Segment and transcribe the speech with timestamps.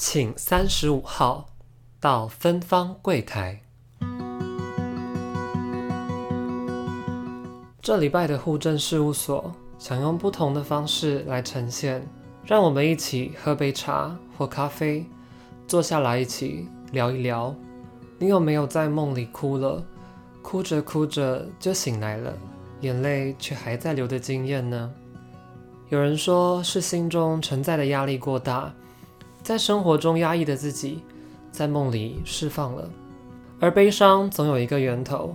[0.00, 1.48] 请三十五号
[1.98, 3.60] 到芬芳柜台。
[7.82, 12.06] 这礼拜的户政事务所想用不同的方式来呈现，
[12.44, 15.04] 让我们一起喝杯茶或咖啡，
[15.66, 17.52] 坐下来一起聊一聊。
[18.20, 19.84] 你有没有在梦里哭了，
[20.42, 22.32] 哭着哭着就醒来了，
[22.82, 24.94] 眼泪却还在流的经验呢？
[25.88, 28.72] 有人说是心中承载的压力过大，
[29.42, 31.02] 在生活中压抑的自己，
[31.50, 32.88] 在梦里释放了。
[33.60, 35.34] 而悲伤总有一个源头，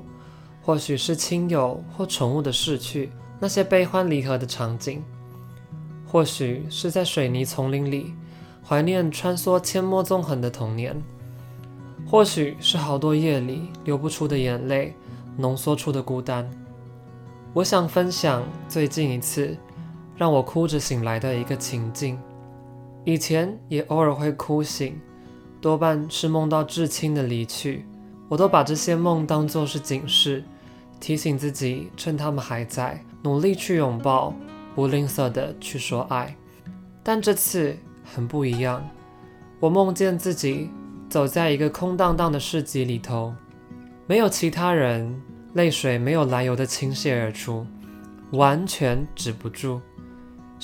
[0.61, 4.99] 或许是亲友或宠物的逝去，那些悲欢离合的场景；
[6.07, 8.13] 或许是在水泥丛林里，
[8.67, 10.95] 怀念穿梭阡陌纵横的童年；
[12.05, 14.93] 或许是好多夜里流不出的眼泪，
[15.37, 16.49] 浓缩出的孤单。
[17.53, 19.57] 我想分享最近一次。
[20.15, 22.19] 让我哭着醒来的一个情境，
[23.05, 24.99] 以前也偶尔会哭醒，
[25.59, 27.85] 多半是梦到至亲的离去，
[28.29, 30.43] 我都把这些梦当作是警示，
[30.99, 34.33] 提醒自己趁他们还在，努力去拥抱，
[34.73, 36.33] 不吝啬的去说爱。
[37.03, 38.81] 但这次很不一样，
[39.59, 40.69] 我梦见自己
[41.09, 43.33] 走在一个空荡荡的市集里头，
[44.07, 45.21] 没有其他人，
[45.55, 47.67] 泪水没有来由的倾泻而出，
[48.31, 49.81] 完全止不住。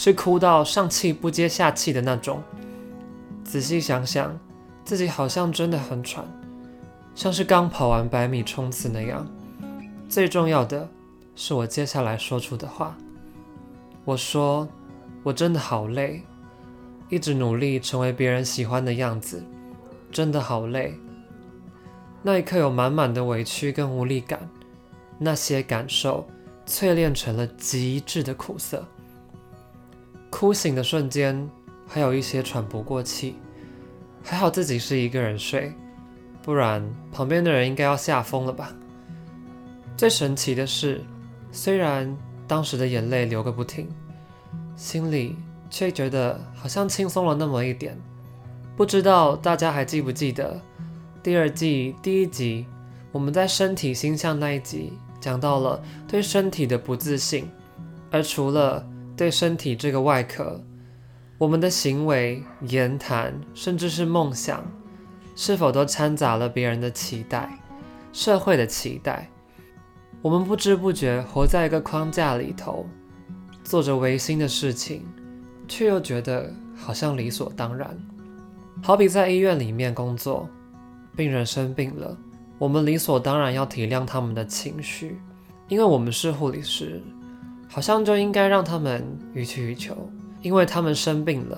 [0.02, 2.42] 是哭到上气不接下气的那种。
[3.44, 4.39] 仔细想想，
[4.86, 6.25] 自己好像真的很喘，
[7.14, 9.28] 像是刚跑完百米冲刺那样。
[10.08, 10.88] 最重要的
[11.36, 12.95] 是我接下来说出的话。
[14.06, 14.66] 我说，
[15.22, 16.23] 我真的好累，
[17.09, 19.44] 一直努力成为别人喜欢的样子，
[20.13, 20.97] 真的好累。
[22.23, 24.50] 那一刻有满满的委屈跟无力感，
[25.17, 26.25] 那些感受
[26.66, 28.88] 淬炼成了极致的苦涩。
[30.30, 31.49] 哭醒的瞬间，
[31.88, 33.35] 还有一些喘不过气，
[34.23, 35.73] 还好自己是一个人睡，
[36.44, 38.73] 不然旁边的人应该要吓疯了吧。
[39.97, 41.01] 最神奇的是，
[41.51, 42.16] 虽然
[42.47, 43.89] 当时的眼泪流个不停，
[44.75, 45.35] 心里
[45.69, 47.97] 却觉得好像轻松了那么一点。
[48.78, 50.62] 不知道大家还记不记得
[51.22, 52.66] 第二季第一集，
[53.12, 57.50] 我们在身体星象那一集讲到了对身体的不自信，
[58.09, 58.88] 而除了
[59.19, 60.63] 对身体这个外壳，
[61.38, 64.63] 我们的行为、言谈，甚至是梦想，
[65.35, 67.50] 是否都掺杂了别人的期待、
[68.13, 69.30] 社会的期待？
[70.22, 72.85] 我们不知不觉活在一个框架里头，
[73.62, 75.03] 做着违心的事情，
[75.68, 77.94] 却又觉得好像理所当然。
[78.81, 80.47] 好比在医院里面工作，
[81.18, 82.18] 病人生病了，
[82.57, 85.19] 我们理所当然要体谅他们的情绪，
[85.68, 87.03] 因为我们是护理师。
[87.72, 89.96] 好像就应该让他们予取予求，
[90.41, 91.57] 因为他们生病了，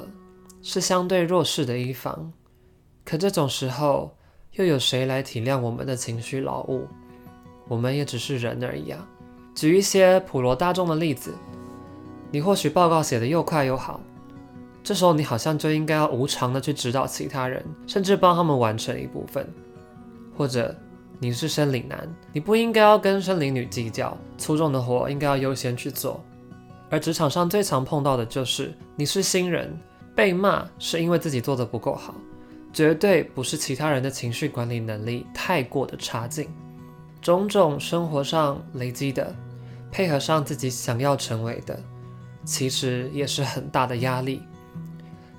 [0.62, 2.32] 是相对弱势的一方。
[3.06, 4.14] 可这种时候，
[4.52, 6.86] 又有谁来体谅我们的情绪劳务？
[7.70, 9.08] 我们也只是人而已啊。
[9.56, 11.34] 举一些普罗大众的例子，
[12.30, 14.02] 你或许报告写得又快又好，
[14.84, 19.50] 这时候你好像就应该要无偿的去指导其他人，甚至帮他们完成一部分，
[20.38, 20.76] 或者。
[21.24, 26.20] 你是生理男，你不应该要跟生理女计较，粗重的活应该要优先去做。
[26.90, 29.72] 而职场上最常碰到的就是，你是新人，
[30.16, 32.16] 被骂是因为自己做得不够好，
[32.74, 36.50] 绝对不是其他人的情绪管理能力太过的差劲。
[37.22, 39.32] 种种生活上累积的，
[39.92, 41.80] 配合上自己想要成为的，
[42.44, 44.42] 其实也是很大的压力，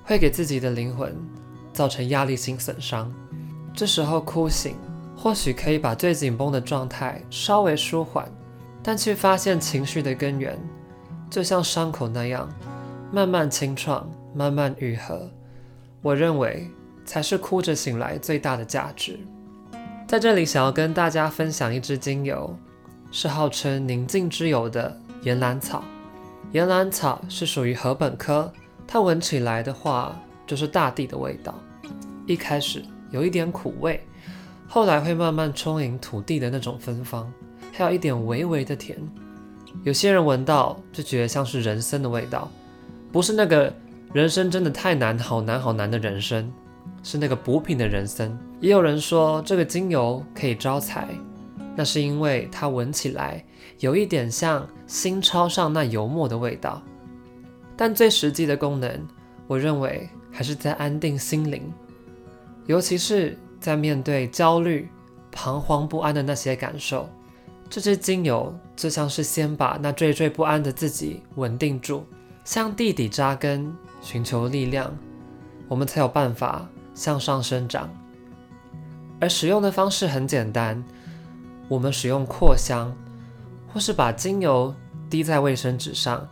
[0.05, 1.13] 会给自己的灵魂
[1.73, 3.13] 造成压力性损伤。
[3.73, 4.77] 这时候哭醒。
[5.23, 8.29] 或许可以把最紧绷的状态稍微舒缓，
[8.83, 10.59] 但却发现情绪的根源
[11.29, 12.49] 就像伤口那样，
[13.09, 15.31] 慢慢清创，慢慢愈合。
[16.01, 16.69] 我认为
[17.05, 19.17] 才是哭着醒来最大的价值。
[20.05, 22.53] 在这里，想要跟大家分享一支精油，
[23.09, 25.85] 是号称宁静之油的岩兰草。
[26.51, 28.51] 岩兰草是属于禾本科，
[28.85, 31.57] 它闻起来的话就是大地的味道。
[32.27, 34.05] 一开始有一点苦味。
[34.73, 37.31] 后来会慢慢充盈土地的那种芬芳，
[37.71, 38.97] 还有一点微微的甜。
[39.83, 42.49] 有些人闻到就觉得像是人参的味道，
[43.11, 43.71] 不是那个
[44.13, 46.51] 人参真的太难，好难好难的人参，
[47.03, 48.35] 是那个补品的人参。
[48.59, 51.07] 也有人说这个精油可以招财，
[51.75, 53.45] 那是因为它闻起来
[53.77, 56.81] 有一点像新钞上那油墨的味道。
[57.77, 59.07] 但最实际的功能，
[59.45, 61.71] 我认为还是在安定心灵，
[62.65, 63.37] 尤其是。
[63.63, 64.89] 在面对焦虑、
[65.31, 67.09] 彷徨不安的那些感受，
[67.69, 72.03] 这支精油就像是先把那惴惴不安的自己稳定住，
[72.43, 74.93] 向地底扎根，寻求力量，
[75.69, 77.89] 我们才有办法向上生长。
[79.21, 80.83] 而使用的方式很简单，
[81.69, 82.93] 我们使用扩香，
[83.73, 84.75] 或是把精油
[85.09, 86.27] 滴在卫生纸上，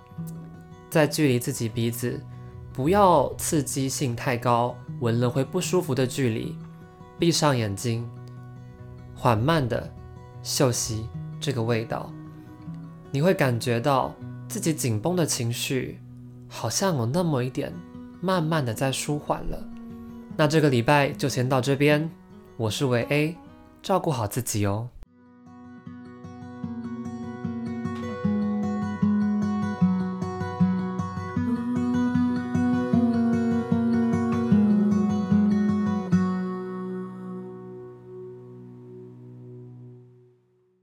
[0.89, 2.19] 在距离自己鼻子
[2.73, 6.53] 不要刺激性太高、闻了会不舒服的距离，
[7.21, 8.09] 闭上眼睛，
[9.15, 9.87] 缓慢的
[10.41, 11.07] 嗅吸
[11.39, 12.11] 这个味道，
[13.11, 14.11] 你会感觉到
[14.47, 15.99] 自己紧绷的情绪
[16.49, 17.71] 好像有那么一点
[18.21, 19.63] 慢慢的在舒缓了。
[20.35, 22.09] 那这个礼拜就先到这边。
[22.57, 23.37] 我是维 A，
[23.83, 24.89] 照顾好自己哦。